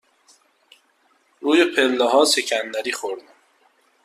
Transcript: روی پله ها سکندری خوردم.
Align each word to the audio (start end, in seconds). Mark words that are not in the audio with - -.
روی 1.41 1.65
پله 1.75 2.09
ها 2.09 2.25
سکندری 2.25 2.91
خوردم. 2.91 3.33